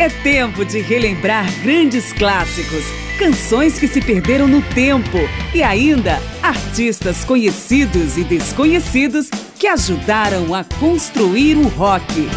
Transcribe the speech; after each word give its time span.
É 0.00 0.08
tempo 0.08 0.64
de 0.64 0.80
relembrar 0.80 1.44
grandes 1.60 2.12
clássicos, 2.12 2.84
canções 3.18 3.80
que 3.80 3.88
se 3.88 4.00
perderam 4.00 4.46
no 4.46 4.62
tempo 4.62 5.18
e 5.52 5.60
ainda 5.60 6.20
artistas 6.40 7.24
conhecidos 7.24 8.16
e 8.16 8.22
desconhecidos 8.22 9.28
que 9.58 9.66
ajudaram 9.66 10.54
a 10.54 10.62
construir 10.62 11.56
o 11.56 11.66
rock. 11.66 12.28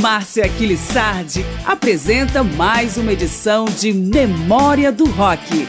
Márcia 0.00 0.44
Aquilissardi 0.44 1.44
apresenta 1.66 2.44
mais 2.44 2.96
uma 2.96 3.12
edição 3.12 3.64
de 3.64 3.92
Memória 3.92 4.92
do 4.92 5.06
Rock. 5.06 5.66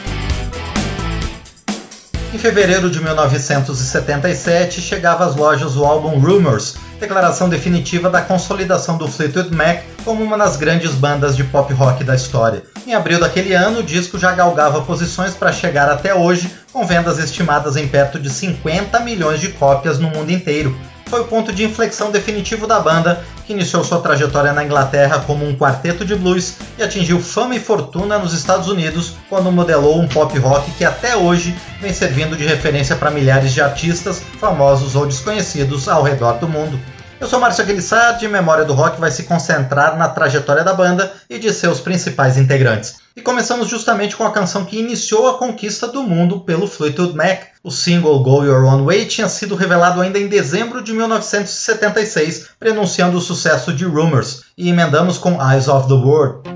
Em 2.32 2.38
fevereiro 2.38 2.88
de 2.88 3.02
1977, 3.02 4.80
chegava 4.80 5.24
às 5.24 5.34
lojas 5.34 5.74
o 5.74 5.84
álbum 5.84 6.20
Rumors, 6.20 6.76
declaração 6.98 7.48
definitiva 7.48 8.10
da 8.10 8.22
consolidação 8.22 8.96
do 8.96 9.08
Fleetwood 9.08 9.54
Mac 9.54 9.82
como 10.04 10.22
uma 10.22 10.36
das 10.36 10.56
grandes 10.56 10.92
bandas 10.92 11.36
de 11.36 11.44
pop 11.44 11.72
rock 11.72 12.04
da 12.04 12.14
história. 12.14 12.62
Em 12.86 12.94
abril 12.94 13.20
daquele 13.20 13.52
ano, 13.54 13.80
o 13.80 13.82
disco 13.82 14.18
já 14.18 14.32
galgava 14.32 14.82
posições 14.82 15.34
para 15.34 15.52
chegar 15.52 15.88
até 15.88 16.14
hoje, 16.14 16.50
com 16.72 16.86
vendas 16.86 17.18
estimadas 17.18 17.76
em 17.76 17.88
perto 17.88 18.18
de 18.18 18.30
50 18.30 19.00
milhões 19.00 19.40
de 19.40 19.48
cópias 19.48 19.98
no 19.98 20.08
mundo 20.08 20.30
inteiro. 20.30 20.76
Foi 21.06 21.20
o 21.20 21.24
ponto 21.24 21.52
de 21.52 21.64
inflexão 21.64 22.10
definitivo 22.10 22.66
da 22.66 22.80
banda, 22.80 23.24
que 23.46 23.52
iniciou 23.52 23.84
sua 23.84 24.00
trajetória 24.00 24.52
na 24.52 24.64
Inglaterra 24.64 25.22
como 25.24 25.46
um 25.46 25.56
quarteto 25.56 26.04
de 26.04 26.16
blues 26.16 26.56
e 26.76 26.82
atingiu 26.82 27.20
fama 27.20 27.54
e 27.54 27.60
fortuna 27.60 28.18
nos 28.18 28.32
Estados 28.32 28.66
Unidos 28.66 29.14
quando 29.28 29.52
modelou 29.52 30.00
um 30.00 30.08
pop 30.08 30.36
rock 30.38 30.68
que 30.72 30.84
até 30.84 31.16
hoje 31.16 31.56
vem 31.80 31.92
servindo 31.92 32.36
de 32.36 32.44
referência 32.44 32.96
para 32.96 33.10
milhares 33.10 33.52
de 33.52 33.60
artistas, 33.60 34.20
famosos 34.40 34.96
ou 34.96 35.06
desconhecidos 35.06 35.88
ao 35.88 36.02
redor 36.02 36.34
do 36.34 36.48
mundo. 36.48 36.78
Eu 37.20 37.28
sou 37.28 37.38
Márcio 37.38 37.62
Aquilissard 37.62 38.22
e 38.22 38.28
Memória 38.28 38.64
do 38.64 38.74
Rock 38.74 39.00
vai 39.00 39.10
se 39.10 39.22
concentrar 39.22 39.96
na 39.96 40.08
trajetória 40.08 40.64
da 40.64 40.74
banda 40.74 41.12
e 41.30 41.38
de 41.38 41.52
seus 41.52 41.80
principais 41.80 42.36
integrantes. 42.36 43.05
E 43.16 43.22
começamos 43.22 43.68
justamente 43.68 44.14
com 44.14 44.24
a 44.24 44.30
canção 44.30 44.66
que 44.66 44.78
iniciou 44.78 45.26
a 45.26 45.38
conquista 45.38 45.88
do 45.88 46.02
mundo 46.02 46.40
pelo 46.40 46.66
Fleetwood 46.66 47.16
Mac. 47.16 47.44
O 47.64 47.70
single 47.70 48.22
Go 48.22 48.44
Your 48.44 48.64
Own 48.66 48.84
Way 48.84 49.06
tinha 49.06 49.26
sido 49.26 49.54
revelado 49.54 50.02
ainda 50.02 50.18
em 50.18 50.28
dezembro 50.28 50.82
de 50.82 50.92
1976, 50.92 52.50
prenunciando 52.60 53.16
o 53.16 53.20
sucesso 53.22 53.72
de 53.72 53.86
Rumors, 53.86 54.42
e 54.56 54.68
emendamos 54.68 55.16
com 55.16 55.42
Eyes 55.42 55.66
of 55.66 55.88
the 55.88 55.94
World. 55.94 56.55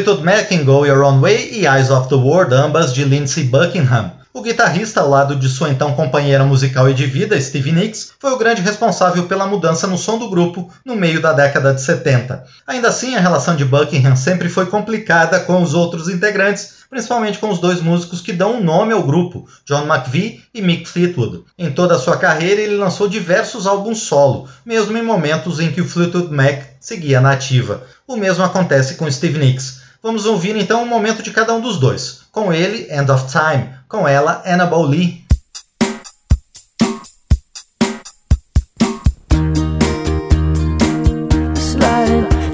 Fleetwood 0.00 0.24
Mac 0.24 0.50
em 0.50 0.64
Go 0.64 0.86
Your 0.86 1.04
Own 1.04 1.20
Way 1.20 1.50
e 1.52 1.66
Eyes 1.66 1.90
of 1.90 2.08
the 2.08 2.14
World, 2.14 2.54
ambas 2.54 2.94
de 2.94 3.04
Lindsey 3.04 3.44
Buckingham. 3.44 4.12
O 4.32 4.40
guitarrista, 4.40 5.00
ao 5.00 5.10
lado 5.10 5.36
de 5.36 5.46
sua 5.46 5.68
então 5.68 5.92
companheira 5.92 6.42
musical 6.42 6.88
e 6.88 6.94
de 6.94 7.04
vida, 7.04 7.38
Stevie 7.38 7.72
Nicks, 7.72 8.12
foi 8.18 8.32
o 8.32 8.38
grande 8.38 8.62
responsável 8.62 9.26
pela 9.26 9.46
mudança 9.46 9.86
no 9.86 9.98
som 9.98 10.16
do 10.16 10.30
grupo 10.30 10.72
no 10.86 10.96
meio 10.96 11.20
da 11.20 11.34
década 11.34 11.74
de 11.74 11.82
70. 11.82 12.44
Ainda 12.66 12.88
assim, 12.88 13.14
a 13.14 13.20
relação 13.20 13.54
de 13.54 13.64
Buckingham 13.64 14.16
sempre 14.16 14.48
foi 14.48 14.66
complicada 14.66 15.38
com 15.40 15.60
os 15.60 15.74
outros 15.74 16.08
integrantes, 16.08 16.76
principalmente 16.88 17.38
com 17.38 17.50
os 17.50 17.58
dois 17.58 17.82
músicos 17.82 18.22
que 18.22 18.32
dão 18.32 18.52
o 18.52 18.56
um 18.56 18.64
nome 18.64 18.94
ao 18.94 19.02
grupo, 19.02 19.46
John 19.66 19.84
McVie 19.84 20.40
e 20.54 20.62
Mick 20.62 20.88
Fleetwood. 20.88 21.44
Em 21.58 21.70
toda 21.70 21.96
a 21.96 21.98
sua 21.98 22.16
carreira, 22.16 22.62
ele 22.62 22.76
lançou 22.76 23.06
diversos 23.06 23.66
álbuns 23.66 23.98
solo, 23.98 24.48
mesmo 24.64 24.96
em 24.96 25.02
momentos 25.02 25.60
em 25.60 25.70
que 25.70 25.82
o 25.82 25.86
Fleetwood 25.86 26.32
Mac 26.32 26.62
seguia 26.80 27.20
na 27.20 27.32
ativa. 27.32 27.82
O 28.06 28.16
mesmo 28.16 28.42
acontece 28.42 28.94
com 28.94 29.10
Steve 29.10 29.38
Nicks. 29.38 29.79
Vamos 30.02 30.24
ouvir 30.24 30.56
então 30.56 30.82
um 30.82 30.86
momento 30.86 31.22
de 31.22 31.30
cada 31.30 31.52
um 31.54 31.60
dos 31.60 31.78
dois. 31.78 32.22
Com 32.32 32.52
ele, 32.52 32.86
End 32.90 33.10
of 33.10 33.26
Time. 33.30 33.70
Com 33.88 34.08
ela, 34.08 34.42
Annabelle 34.46 34.86
Lee. 34.86 35.20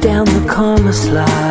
Down 0.01 0.25
the 0.25 0.93
slide. 0.93 1.46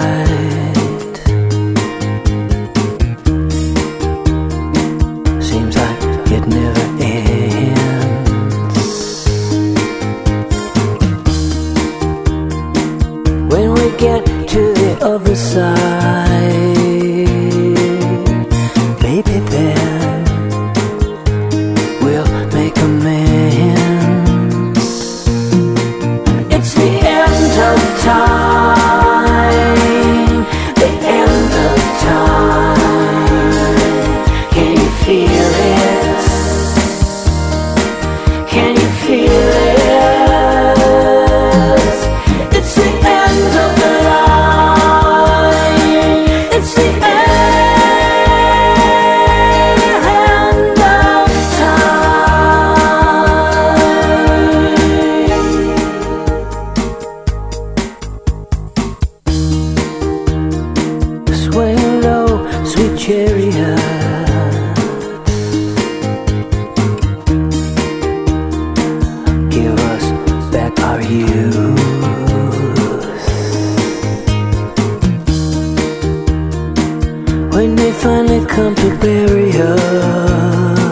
when 77.55 77.73
they 77.73 77.91
finally 77.93 78.45
come 78.47 78.75
to 78.75 78.97
bury 78.97 79.49
us. 79.51 80.89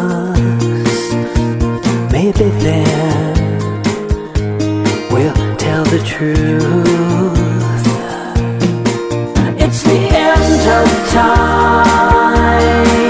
Maybe 2.09 2.47
then 2.63 3.35
we'll 5.11 5.57
tell 5.57 5.83
the 5.83 6.01
truth. 6.05 6.63
It's 9.59 9.83
the 9.83 9.99
end 10.29 10.61
of 10.79 10.87
time. 11.11 13.02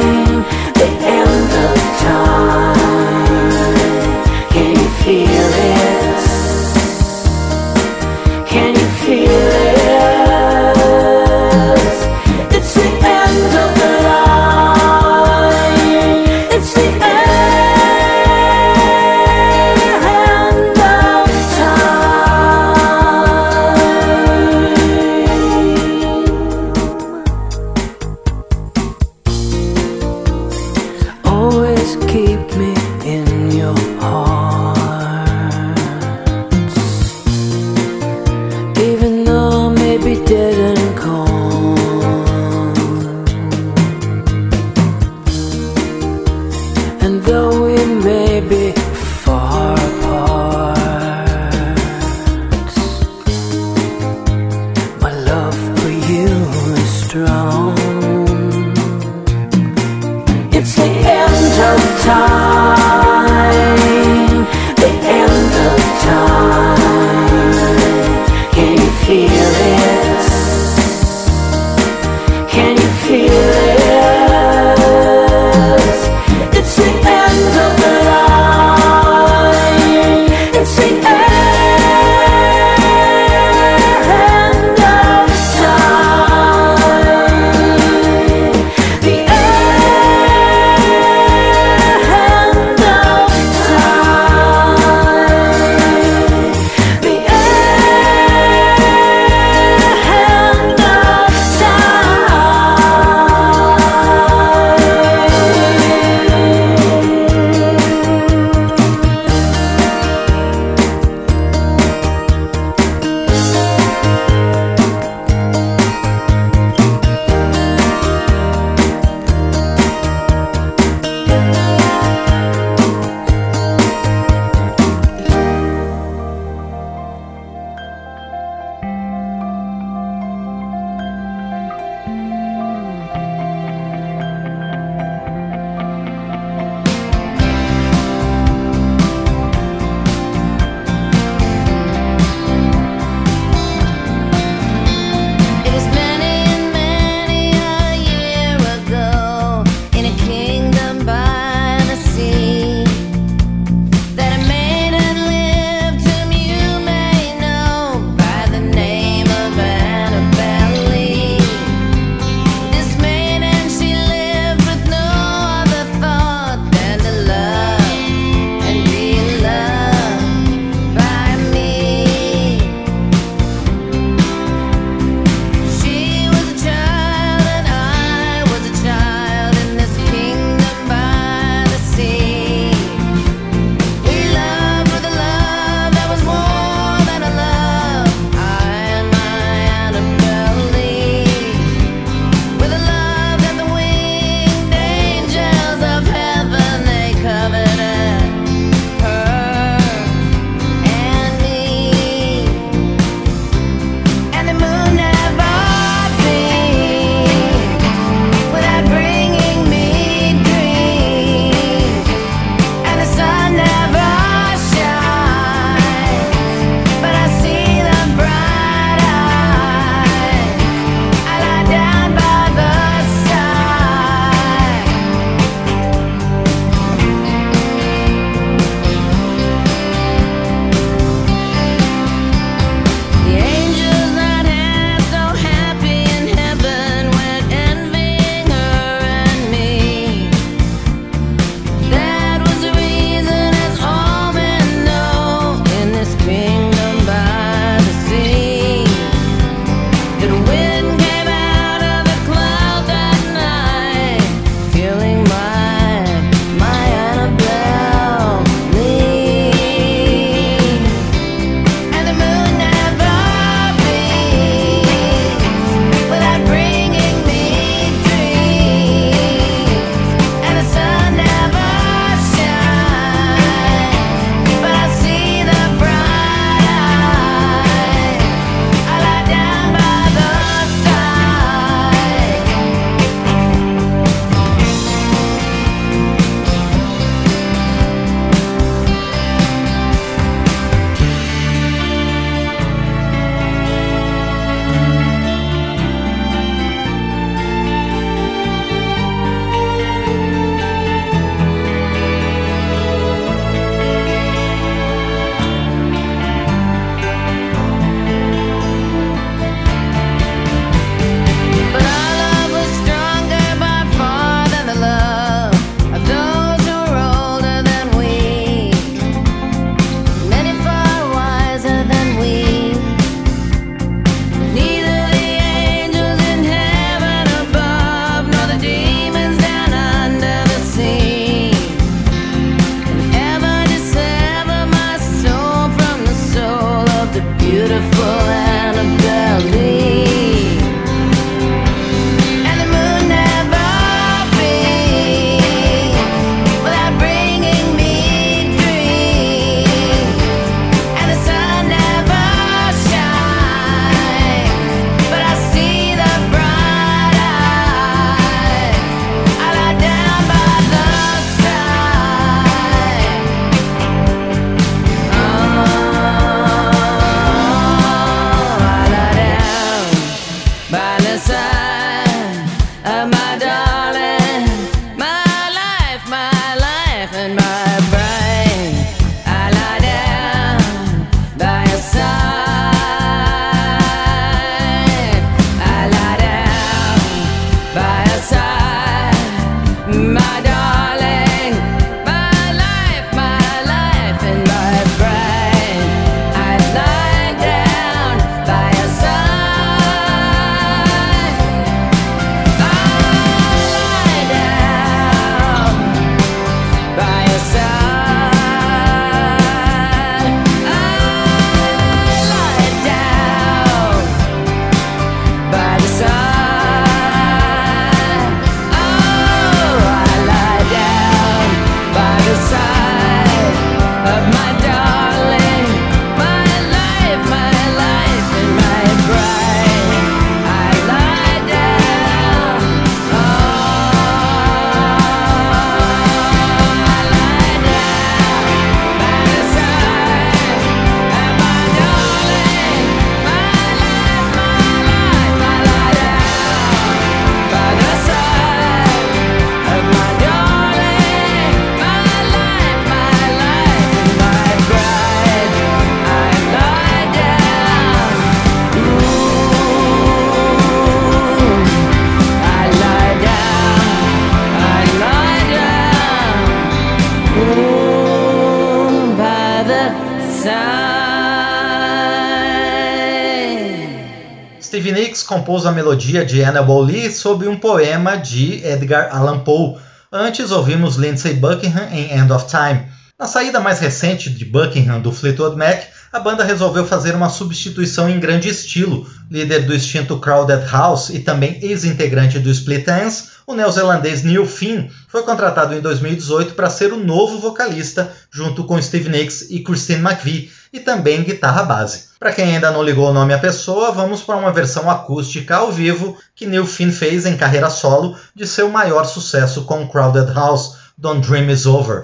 Compôs 475.33 475.65
a 475.65 475.71
melodia 475.71 476.23
de 476.23 476.43
Annabelle 476.43 476.85
Lee 476.85 477.11
sob 477.11 477.47
um 477.47 477.57
poema 477.57 478.15
de 478.15 478.63
Edgar 478.63 479.09
Allan 479.11 479.39
Poe. 479.39 479.77
Antes 480.11 480.51
ouvimos 480.51 480.95
Lindsey 480.95 481.33
Buckingham 481.33 481.87
em 481.91 482.15
End 482.15 482.31
of 482.31 482.45
Time. 482.45 482.83
Na 483.19 483.25
saída 483.25 483.59
mais 483.59 483.79
recente 483.79 484.29
de 484.29 484.45
Buckingham 484.45 485.01
do 485.01 485.11
Fleetwood 485.11 485.57
Mac, 485.57 485.85
a 486.11 486.19
banda 486.19 486.43
resolveu 486.43 486.85
fazer 486.85 487.15
uma 487.15 487.29
substituição 487.29 488.07
em 488.07 488.19
grande 488.19 488.47
estilo. 488.47 489.09
Líder 489.31 489.65
do 489.65 489.73
extinto 489.73 490.19
Crowded 490.19 490.69
House 490.69 491.09
e 491.09 491.17
também 491.17 491.57
ex-integrante 491.63 492.37
do 492.37 492.51
Split 492.51 492.87
Ends, 492.87 493.31
o 493.45 493.53
neozelandês 493.53 494.23
Neil 494.23 494.45
Finn 494.45 494.87
foi 495.07 495.23
contratado 495.23 495.73
em 495.73 495.81
2018 495.81 496.53
para 496.53 496.69
ser 496.69 496.93
o 496.93 496.97
novo 496.97 497.39
vocalista, 497.39 498.11
junto 498.31 498.63
com 498.63 498.81
Steve 498.81 499.09
Nicks 499.09 499.49
e 499.49 499.59
Christine 499.59 500.01
McVie, 500.01 500.51
e 500.71 500.79
também 500.79 501.23
guitarra 501.23 501.63
base. 501.63 502.05
Para 502.19 502.31
quem 502.31 502.55
ainda 502.55 502.71
não 502.71 502.81
ligou 502.81 503.09
o 503.09 503.13
nome 503.13 503.33
à 503.33 503.37
pessoa, 503.37 503.91
vamos 503.91 504.21
para 504.21 504.37
uma 504.37 504.51
versão 504.51 504.89
acústica 504.89 505.57
ao 505.57 505.71
vivo 505.71 506.17
que 506.35 506.45
Neil 506.45 506.65
Finn 506.65 506.91
fez 506.91 507.25
em 507.25 507.37
carreira 507.37 507.69
solo 507.69 508.17
de 508.33 508.47
seu 508.47 508.69
maior 508.69 509.03
sucesso 509.03 509.65
com 509.65 509.87
Crowded 509.87 510.33
House, 510.33 510.77
Don't 510.97 511.27
Dream 511.27 511.49
Is 511.49 511.65
Over. 511.65 512.01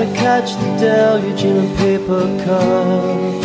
To 0.00 0.06
catch 0.14 0.50
the 0.54 0.68
deluge 0.78 1.44
in 1.44 1.56
a 1.58 1.76
paper 1.76 2.24
cup. 2.44 3.42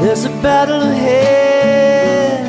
There's 0.00 0.24
a 0.26 0.34
battle 0.42 0.82
ahead. 0.82 2.42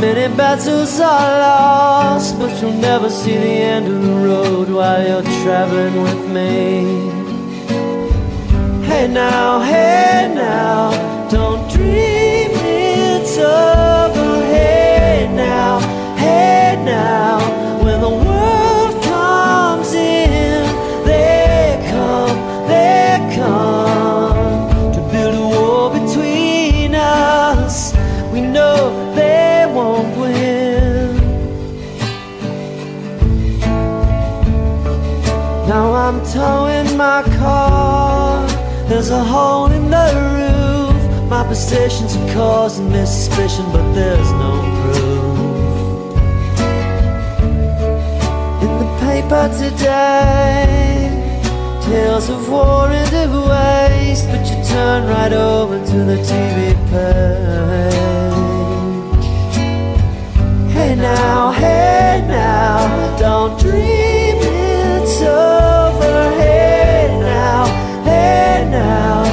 Many 0.00 0.34
battles 0.34 0.98
are 1.00 1.30
lost, 1.46 2.38
but 2.38 2.52
you'll 2.62 2.80
never 2.90 3.10
see 3.10 3.36
the 3.36 3.56
end 3.74 3.86
of 3.88 4.02
the 4.02 4.14
road 4.28 4.70
while 4.70 5.06
you're 5.06 5.28
traveling 5.42 6.02
with 6.02 6.22
me. 6.36 6.56
Hey 8.86 9.06
now, 9.06 9.60
hey 9.60 10.32
now, 10.34 11.28
don't 11.28 11.70
dream 11.70 12.07
towing 36.32 36.96
my 36.96 37.22
car. 37.38 38.46
There's 38.88 39.10
a 39.10 39.22
hole 39.22 39.66
in 39.66 39.90
the 39.90 40.08
roof. 40.34 41.28
My 41.28 41.44
positions 41.46 42.16
are 42.16 42.32
causing 42.34 42.90
me 42.90 43.04
suspicion, 43.06 43.64
but 43.72 43.92
there's 43.92 44.30
no 44.32 44.52
proof. 44.80 45.38
In 48.64 48.72
the 48.82 48.88
paper 49.00 49.48
today 49.58 50.88
tales 51.88 52.28
of 52.28 52.48
war 52.50 52.88
and 52.88 53.14
of 53.14 53.32
waste, 53.48 54.26
but 54.28 54.44
you 54.50 54.56
turn 54.64 55.08
right 55.08 55.32
over 55.32 55.78
to 55.78 55.98
the 56.10 56.18
TV 56.28 56.74
page. 56.90 57.98
Hey 60.74 60.94
now, 60.94 61.52
hey 61.52 62.24
now, 62.26 63.16
don't 63.18 63.58
dream. 63.58 64.07
Hey 66.08 67.18
now, 67.20 67.66
hey 68.04 68.66
now, 68.70 69.27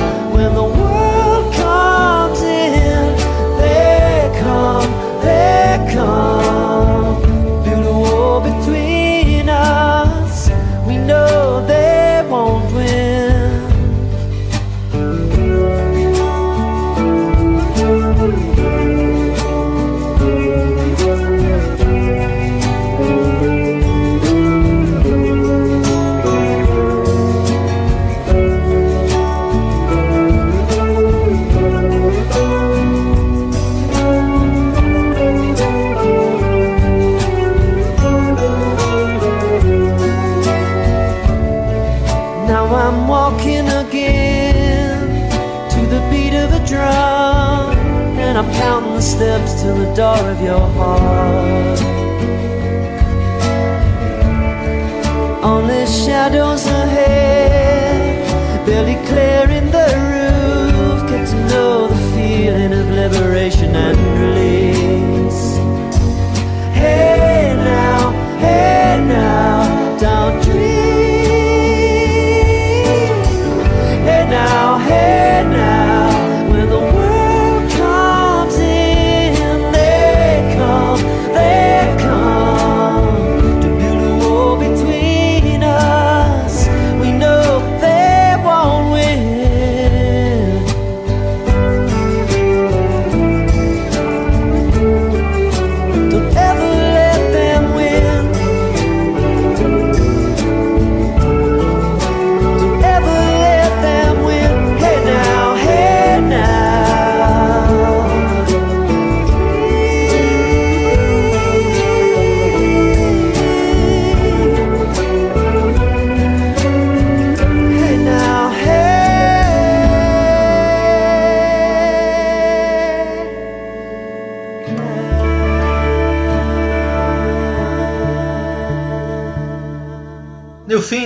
door 49.95 50.29
of 50.29 50.41
your 50.41 50.59
heart. 50.59 50.94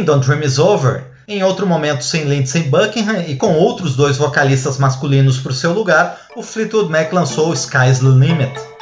Don't 0.09 0.25
Dream 0.25 0.41
Is 0.41 0.57
Over, 0.57 1.03
em 1.27 1.43
outro 1.43 1.67
momento 1.67 2.03
sem 2.03 2.23
Lindsey 2.23 2.63
Buckingham 2.63 3.21
e 3.27 3.35
com 3.35 3.53
outros 3.53 3.95
dois 3.95 4.17
vocalistas 4.17 4.79
masculinos 4.79 5.37
por 5.37 5.53
seu 5.53 5.71
lugar, 5.71 6.19
o 6.35 6.41
Fleetwood 6.41 6.89
Mac 6.89 7.13
lançou 7.13 7.53
Sky's 7.53 7.99
the 7.99 8.07
Limit. 8.07 8.78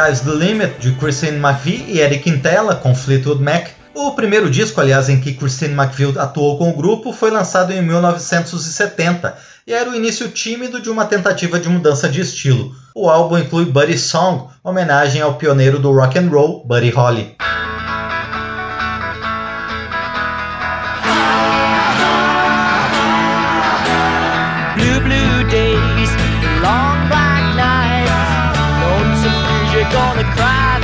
Sky's 0.00 0.20
the 0.20 0.32
Limit, 0.32 0.78
de 0.80 0.92
Christine 0.92 1.36
McVie 1.36 1.84
e 1.86 2.00
Eric 2.00 2.22
Quintela, 2.22 2.74
com 2.74 2.94
Fleetwood 2.94 3.42
Mac. 3.42 3.68
O 3.94 4.12
primeiro 4.12 4.48
disco, 4.48 4.80
aliás, 4.80 5.10
em 5.10 5.20
que 5.20 5.34
Christine 5.34 5.74
McVie 5.74 6.18
atuou 6.18 6.56
com 6.56 6.70
o 6.70 6.74
grupo 6.74 7.12
foi 7.12 7.30
lançado 7.30 7.70
em 7.70 7.82
1970 7.82 9.36
e 9.66 9.74
era 9.74 9.90
o 9.90 9.94
início 9.94 10.28
tímido 10.28 10.80
de 10.80 10.88
uma 10.88 11.04
tentativa 11.04 11.60
de 11.60 11.68
mudança 11.68 12.08
de 12.08 12.22
estilo. 12.22 12.74
O 12.94 13.10
álbum 13.10 13.36
inclui 13.36 13.66
Buddy 13.66 13.98
Song, 13.98 14.48
homenagem 14.64 15.20
ao 15.20 15.34
pioneiro 15.34 15.78
do 15.78 15.92
rock 15.92 16.18
and 16.18 16.30
roll, 16.30 16.64
Buddy 16.64 16.88
Holly. 16.88 17.36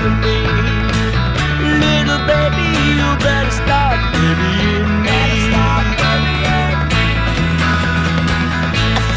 For 0.06 0.14
me. 0.22 0.38
Little 1.82 2.22
baby, 2.30 2.68
you 2.98 3.08
better 3.26 3.54
babying 4.14 4.92
me. 5.06 5.22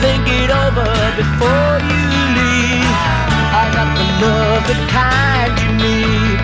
Think 0.01 0.25
it 0.41 0.49
over 0.63 0.91
before 1.21 1.77
you 1.91 2.05
leave. 2.37 2.97
I 3.61 3.63
got 3.75 3.89
the 3.99 4.07
love, 4.23 4.63
the 4.71 4.77
kind 4.97 5.53
you 5.61 5.69
need. 5.85 6.37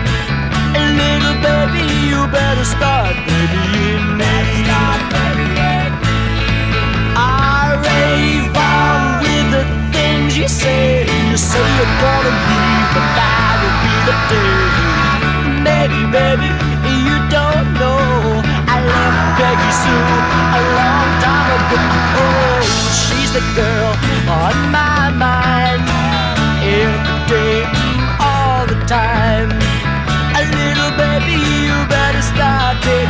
Little 1.00 1.38
baby, 1.46 1.84
you 2.10 2.20
better 2.38 2.66
start 2.74 3.14
babying 3.26 4.08
me. 4.20 4.36
I 7.18 7.74
rave 7.88 8.54
on 8.74 9.00
with 9.24 9.46
the 9.56 9.64
things 9.94 10.38
you 10.38 10.48
say. 10.48 11.02
You 11.30 11.36
say 11.36 11.66
you're 11.78 11.94
gonna 12.04 12.34
leave, 12.48 12.88
but 12.94 13.06
will 13.18 13.40
be 13.40 13.45
baby, 16.16 16.48
you 17.04 17.16
don't 17.28 17.68
know. 17.80 18.40
I 18.72 18.78
Peggy 19.38 19.72
Sue 19.82 20.08
a 20.58 20.62
long 20.78 21.08
time 21.20 21.48
ago. 21.58 21.80
Oh, 22.22 22.62
she's 23.00 23.30
the 23.36 23.44
girl 23.58 23.92
on 24.42 24.54
my 24.72 25.10
mind. 25.12 25.84
Every 26.64 27.20
day, 27.28 27.58
all 28.20 28.66
the 28.66 28.78
time. 28.86 29.50
A 30.40 30.42
little 30.58 30.92
baby, 30.96 31.36
you 31.66 31.76
better 31.88 32.22
start 32.22 32.80
babying 32.84 33.05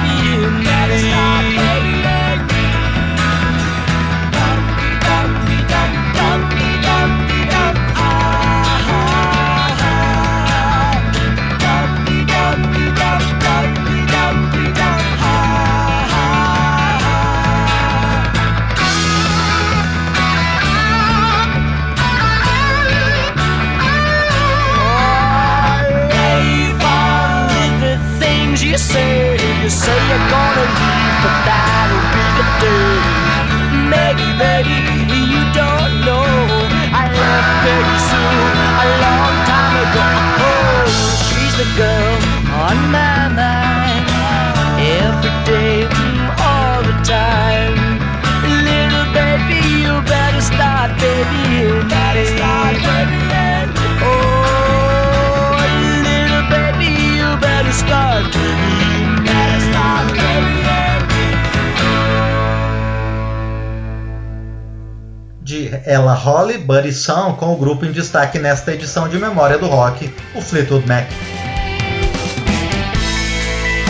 Song, 66.92 67.36
com 67.38 67.52
o 67.52 67.56
grupo 67.56 67.84
em 67.84 67.92
destaque 67.92 68.38
nesta 68.38 68.72
edição 68.72 69.08
de 69.08 69.18
Memória 69.18 69.58
do 69.58 69.66
Rock, 69.66 70.12
o 70.34 70.40
Fleetwood 70.40 70.86
Mac. 70.86 71.06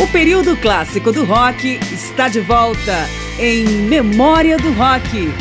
O 0.03 0.07
período 0.09 0.57
clássico 0.57 1.11
do 1.11 1.25
rock 1.25 1.81
está 1.93 2.29
de 2.29 2.41
volta 2.41 2.93
em 3.39 3.65
Memória 3.65 4.57
do 4.57 4.73
Rock. 4.75 5.33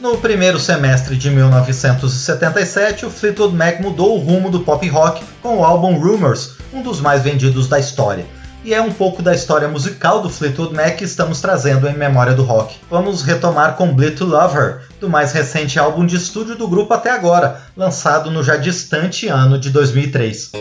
No 0.00 0.18
primeiro 0.18 0.60
semestre 0.60 1.16
de 1.16 1.30
1977, 1.30 3.06
o 3.06 3.10
Fleetwood 3.10 3.56
Mac 3.56 3.80
mudou 3.80 4.16
o 4.16 4.20
rumo 4.20 4.50
do 4.50 4.60
pop 4.60 4.86
rock 4.88 5.24
com 5.40 5.58
o 5.58 5.64
álbum 5.64 5.98
Rumors, 5.98 6.56
um 6.72 6.82
dos 6.82 7.00
mais 7.00 7.22
vendidos 7.22 7.68
da 7.68 7.78
história. 7.78 8.26
E 8.64 8.72
é 8.72 8.80
um 8.80 8.92
pouco 8.92 9.22
da 9.22 9.34
história 9.34 9.68
musical 9.68 10.20
do 10.20 10.28
Fleetwood 10.28 10.74
Mac 10.74 10.96
que 10.96 11.04
estamos 11.04 11.40
trazendo 11.40 11.88
em 11.88 11.96
Memória 11.96 12.34
do 12.34 12.42
Rock. 12.42 12.76
Vamos 12.90 13.22
retomar 13.22 13.76
com 13.76 13.94
Bleed 13.94 14.16
to 14.16 14.24
Love 14.24 14.56
Her, 14.56 14.80
do 15.04 15.10
mais 15.10 15.32
recente 15.32 15.78
álbum 15.78 16.06
de 16.06 16.16
estúdio 16.16 16.56
do 16.56 16.66
grupo 16.66 16.94
até 16.94 17.10
agora, 17.10 17.60
lançado 17.76 18.30
no 18.30 18.42
já 18.42 18.56
distante 18.56 19.28
ano 19.28 19.58
de 19.58 19.68
2003. 19.68 20.52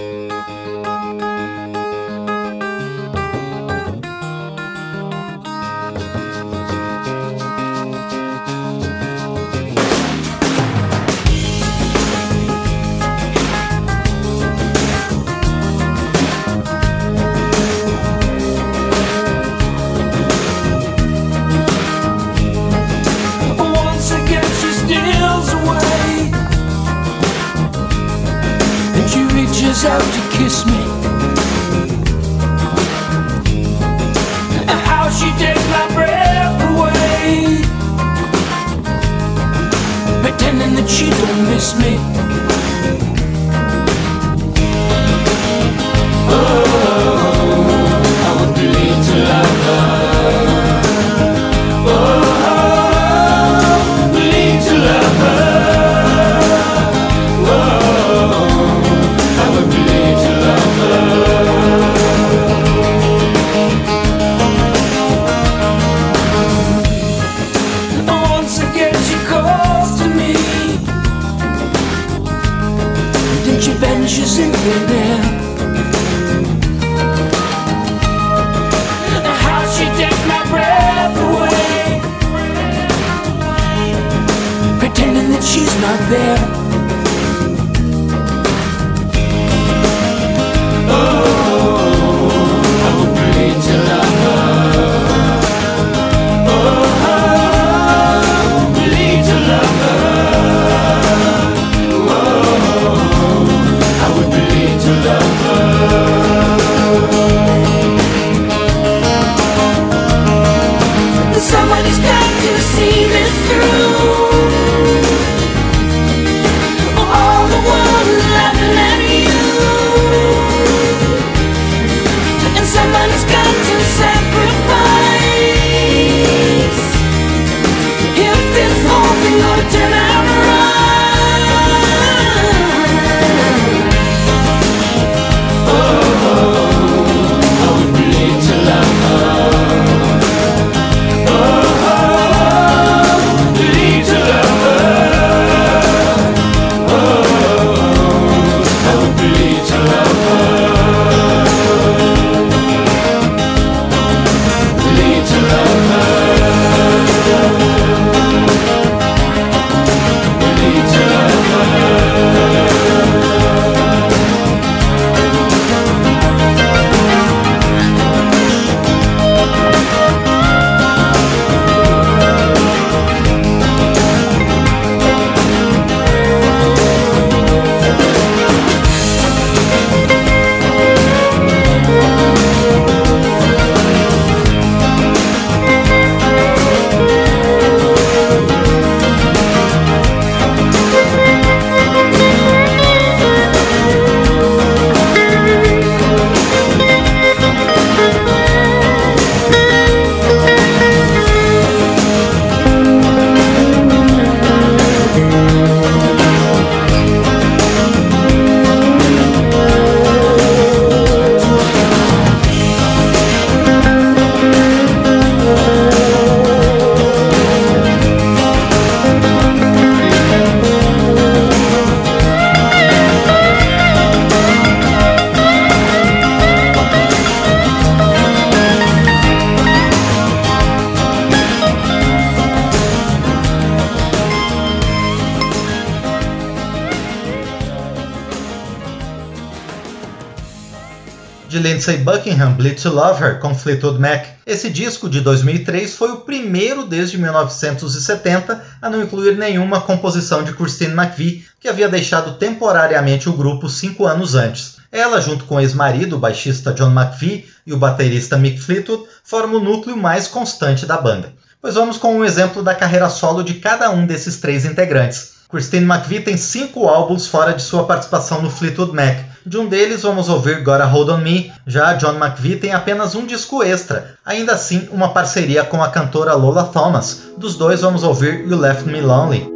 Lindsey 241.84 241.98
Buckingham, 241.98 242.54
Bleed 242.54 242.82
to 242.82 242.90
Love 242.90 243.22
Her, 243.22 243.40
com 243.40 243.54
Fleetwood 243.54 244.00
Mac. 244.00 244.26
Esse 244.46 244.70
disco 244.70 245.10
de 245.10 245.20
2003 245.20 245.94
foi 245.94 246.12
o 246.12 246.22
primeiro 246.22 246.86
desde 246.86 247.18
1970 247.18 248.64
a 248.82 248.90
não 248.90 249.04
incluir 249.04 249.36
nenhuma 249.36 249.82
composição 249.82 250.46
de 250.46 250.54
Christine 250.54 250.94
McVie, 250.94 251.46
que 251.60 251.68
havia 251.68 251.90
deixado 251.90 252.38
temporariamente 252.38 253.28
o 253.28 253.34
grupo 253.34 253.68
cinco 253.68 254.06
anos 254.06 254.34
antes. 254.34 254.78
Ela, 254.94 255.20
junto 255.20 255.44
com 255.44 255.56
o 255.56 255.60
ex-marido, 255.60 256.16
o 256.16 256.20
baixista 256.20 256.72
John 256.72 256.92
McVie, 256.92 257.46
e 257.68 257.74
o 257.74 257.78
baterista 257.78 258.38
Mick 258.38 258.62
Fleetwood, 258.62 259.04
formam 259.22 259.60
o 259.60 259.64
núcleo 259.64 259.98
mais 259.98 260.26
constante 260.26 260.86
da 260.86 260.96
banda. 260.96 261.34
Pois 261.62 261.76
vamos 261.76 261.98
com 261.98 262.16
um 262.16 262.24
exemplo 262.24 262.64
da 262.64 262.74
carreira 262.74 263.10
solo 263.10 263.44
de 263.44 263.56
cada 263.56 263.90
um 263.90 264.06
desses 264.06 264.38
três 264.38 264.64
integrantes. 264.64 265.34
Christine 265.50 265.86
McVie 265.86 266.22
tem 266.22 266.38
cinco 266.38 266.88
álbuns 266.88 267.28
fora 267.28 267.54
de 267.54 267.62
sua 267.62 267.84
participação 267.84 268.42
no 268.42 268.50
Fleetwood 268.50 268.96
Mac. 268.96 269.33
De 269.46 269.58
um 269.58 269.68
deles 269.68 270.04
vamos 270.04 270.30
ouvir 270.30 270.64
Gotta 270.64 270.86
Hold 270.86 271.10
On 271.10 271.18
Me, 271.18 271.52
já 271.68 271.94
John 271.94 272.16
McVie 272.16 272.56
tem 272.56 272.74
apenas 272.74 273.14
um 273.14 273.26
disco 273.26 273.62
extra, 273.62 274.18
ainda 274.26 274.54
assim 274.54 274.88
uma 274.92 275.10
parceria 275.10 275.66
com 275.66 275.84
a 275.84 275.90
cantora 275.90 276.34
Lola 276.34 276.64
Thomas. 276.64 277.24
Dos 277.38 277.56
dois 277.56 277.82
vamos 277.82 278.04
ouvir 278.04 278.48
You 278.48 278.58
Left 278.58 278.88
Me 278.88 279.02
Lonely. 279.02 279.53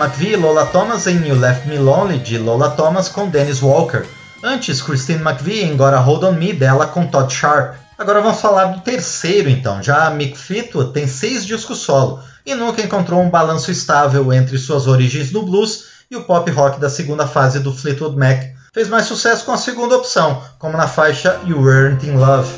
McVie 0.00 0.34
Lola 0.34 0.64
Thomas 0.64 1.06
em 1.06 1.28
You 1.28 1.38
Left 1.38 1.68
Me 1.68 1.76
Lonely, 1.76 2.20
de 2.20 2.38
Lola 2.38 2.70
Thomas 2.70 3.06
com 3.06 3.28
Dennis 3.28 3.60
Walker. 3.60 4.06
Antes, 4.42 4.80
Christine 4.80 5.20
McVie 5.20 5.62
em 5.62 5.76
Gotta 5.76 5.98
Hold 5.98 6.24
On 6.24 6.32
Me, 6.32 6.54
dela 6.54 6.86
com 6.86 7.06
Todd 7.06 7.30
Sharp. 7.30 7.74
Agora 7.98 8.22
vamos 8.22 8.40
falar 8.40 8.68
do 8.68 8.80
terceiro 8.80 9.50
então. 9.50 9.82
Já 9.82 10.08
Mick 10.08 10.38
Fleetwood 10.38 10.94
tem 10.94 11.06
seis 11.06 11.44
discos 11.44 11.80
solo 11.80 12.18
e 12.46 12.54
nunca 12.54 12.80
encontrou 12.80 13.20
um 13.20 13.28
balanço 13.28 13.70
estável 13.70 14.32
entre 14.32 14.56
suas 14.56 14.86
origens 14.86 15.32
no 15.32 15.42
blues 15.42 15.84
e 16.10 16.16
o 16.16 16.24
pop 16.24 16.50
rock 16.50 16.80
da 16.80 16.88
segunda 16.88 17.26
fase 17.26 17.60
do 17.60 17.70
Fleetwood 17.70 18.16
Mac. 18.16 18.40
Fez 18.72 18.88
mais 18.88 19.04
sucesso 19.04 19.44
com 19.44 19.52
a 19.52 19.58
segunda 19.58 19.96
opção, 19.96 20.42
como 20.58 20.78
na 20.78 20.88
faixa 20.88 21.38
You 21.44 21.60
Weren't 21.60 22.06
In 22.06 22.12
Love. 22.12 22.48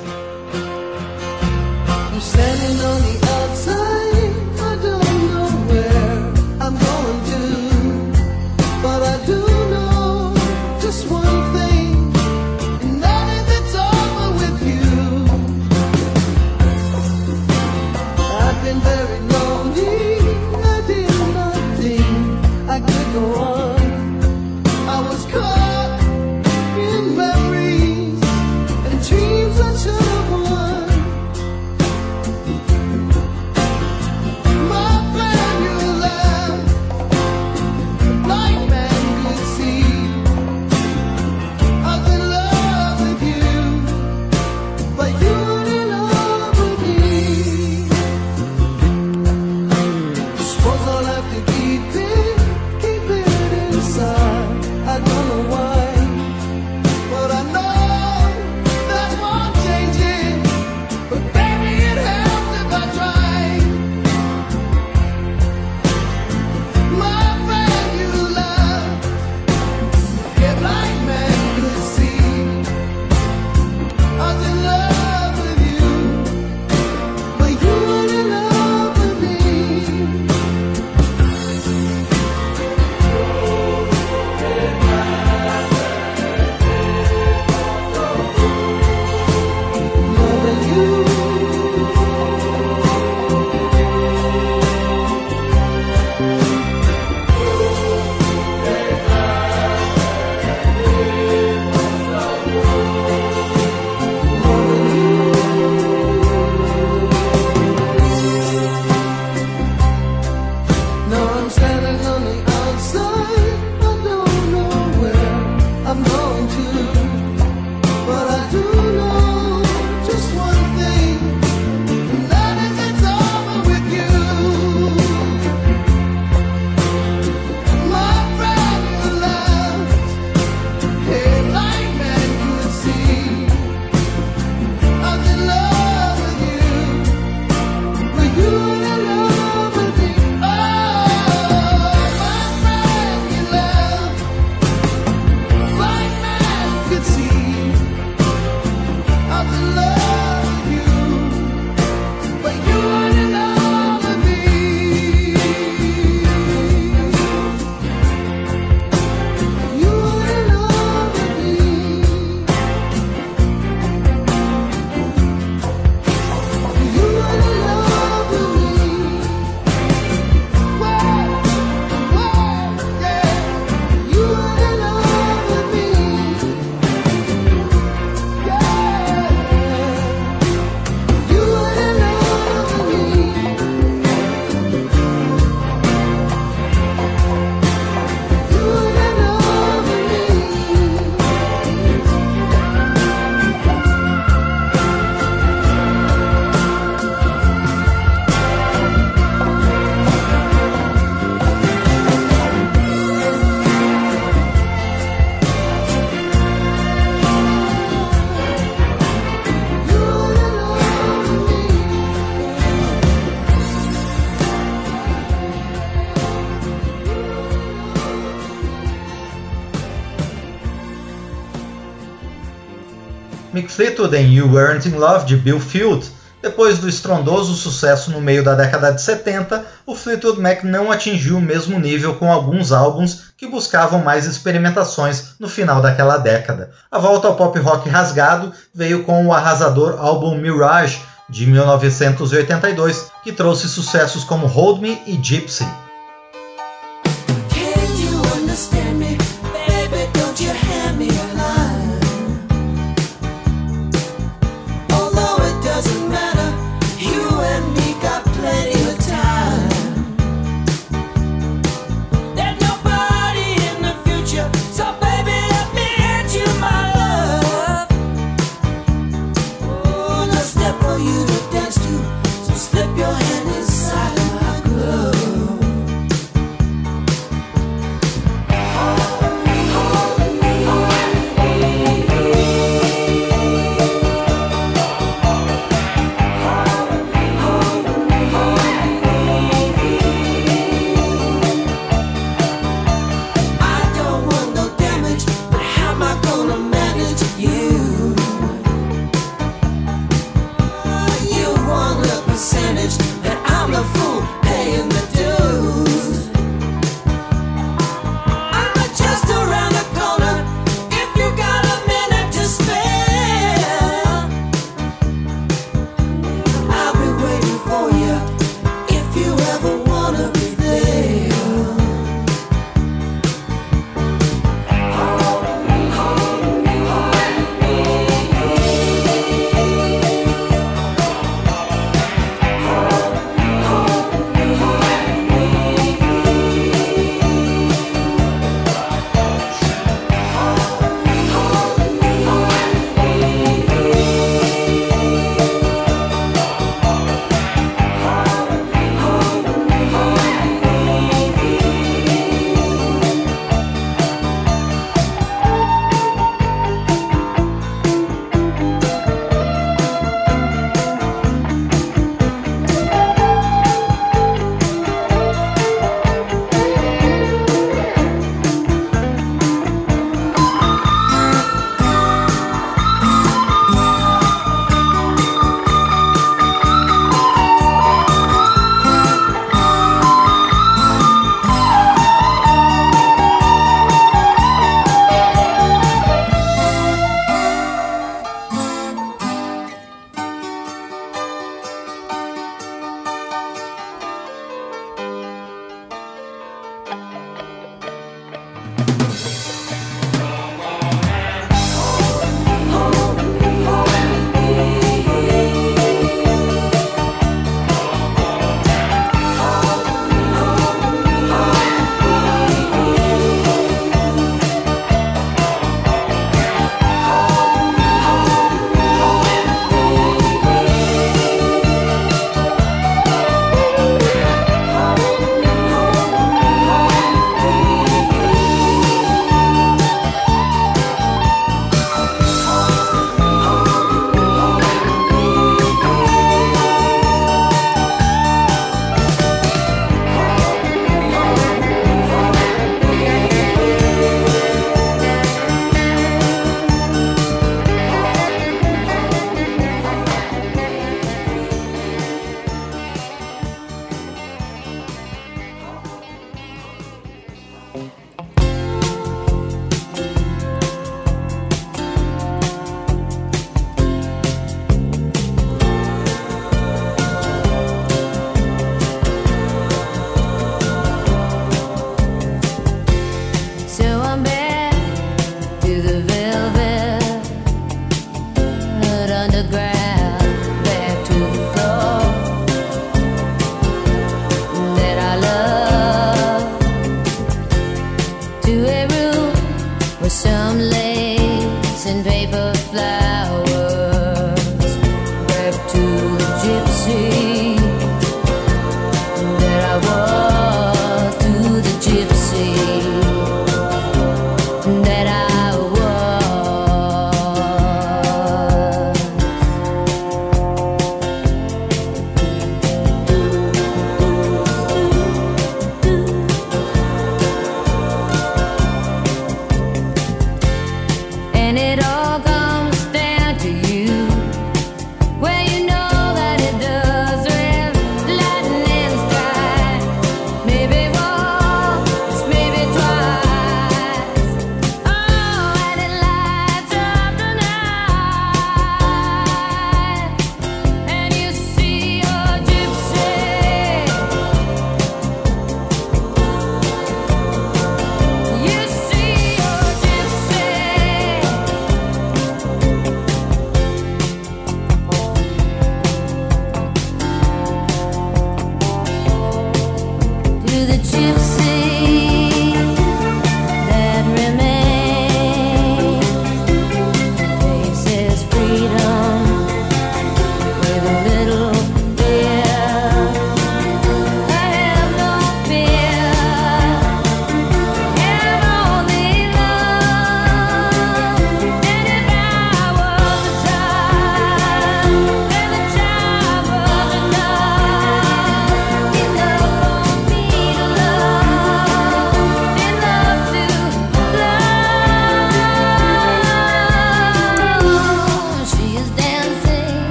Fleetwood 223.72 224.14
em 224.14 224.30
You 224.30 224.52
Weren't 224.52 224.86
in 224.86 224.98
Love 224.98 225.24
de 225.24 225.34
Bill 225.34 225.58
Field. 225.58 226.06
Depois 226.42 226.78
do 226.78 226.90
estrondoso 226.90 227.54
sucesso 227.54 228.10
no 228.10 228.20
meio 228.20 228.44
da 228.44 228.54
década 228.54 228.92
de 228.92 229.00
70, 229.00 229.64
o 229.86 229.96
Fleetwood 229.96 230.38
Mac 230.38 230.62
não 230.62 230.92
atingiu 230.92 231.38
o 231.38 231.40
mesmo 231.40 231.78
nível 231.78 232.16
com 232.16 232.30
alguns 232.30 232.70
álbuns 232.70 233.32
que 233.34 233.48
buscavam 233.48 234.04
mais 234.04 234.26
experimentações 234.26 235.36
no 235.40 235.48
final 235.48 235.80
daquela 235.80 236.18
década. 236.18 236.70
A 236.90 236.98
volta 236.98 237.28
ao 237.28 237.34
pop 237.34 237.58
rock 237.60 237.88
rasgado 237.88 238.52
veio 238.74 239.04
com 239.04 239.26
o 239.26 239.32
arrasador 239.32 239.96
álbum 239.98 240.36
Mirage 240.36 241.00
de 241.30 241.46
1982, 241.46 243.06
que 243.24 243.32
trouxe 243.32 243.70
sucessos 243.70 244.22
como 244.22 244.46
Hold 244.46 244.82
Me 244.82 245.00
e 245.06 245.18
Gypsy. 245.22 245.66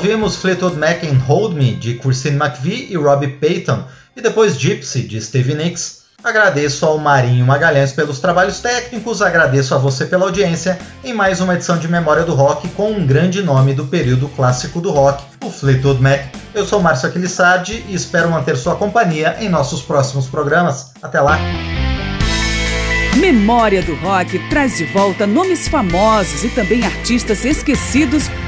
Ouvimos 0.00 0.36
Fleetwood 0.36 0.78
Mac 0.78 1.04
em 1.04 1.12
Hold 1.12 1.54
Me, 1.54 1.74
de 1.74 1.92
Christine 1.96 2.36
McVie 2.36 2.86
e 2.90 2.96
Robbie 2.96 3.32
Payton, 3.32 3.84
e 4.16 4.22
depois 4.22 4.58
Gypsy, 4.58 5.02
de 5.02 5.20
Stevie 5.20 5.54
Nicks. 5.54 6.04
Agradeço 6.24 6.86
ao 6.86 6.96
Marinho 6.96 7.44
Magalhães 7.44 7.92
pelos 7.92 8.18
trabalhos 8.18 8.60
técnicos, 8.60 9.20
agradeço 9.20 9.74
a 9.74 9.78
você 9.78 10.06
pela 10.06 10.24
audiência 10.24 10.78
em 11.04 11.12
mais 11.12 11.42
uma 11.42 11.54
edição 11.54 11.76
de 11.76 11.86
Memória 11.86 12.22
do 12.22 12.32
Rock 12.32 12.66
com 12.68 12.90
um 12.92 13.06
grande 13.06 13.42
nome 13.42 13.74
do 13.74 13.86
período 13.88 14.26
clássico 14.30 14.80
do 14.80 14.90
rock, 14.90 15.22
o 15.44 15.50
Fleetwood 15.50 16.00
Mac. 16.00 16.34
Eu 16.54 16.64
sou 16.64 16.80
Márcio 16.80 17.06
Aquilissardi 17.06 17.84
e 17.86 17.94
espero 17.94 18.30
manter 18.30 18.56
sua 18.56 18.76
companhia 18.76 19.36
em 19.38 19.50
nossos 19.50 19.82
próximos 19.82 20.26
programas. 20.26 20.94
Até 21.02 21.20
lá! 21.20 21.38
Memória 23.16 23.82
do 23.82 23.94
Rock 23.96 24.38
traz 24.48 24.78
de 24.78 24.86
volta 24.86 25.26
nomes 25.26 25.68
famosos 25.68 26.42
e 26.42 26.48
também 26.48 26.86
artistas 26.86 27.44
esquecidos 27.44 28.30